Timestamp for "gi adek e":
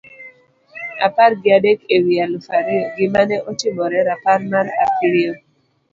1.41-1.97